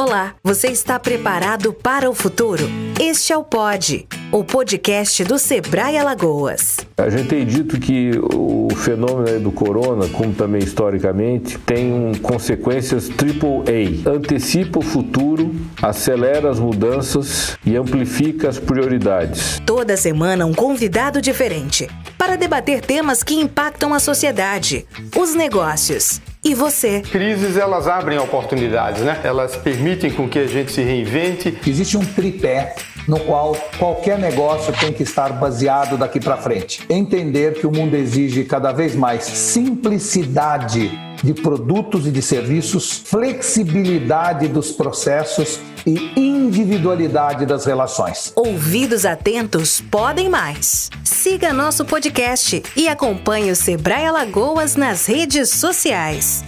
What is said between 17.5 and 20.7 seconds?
e amplifica as prioridades. Toda semana um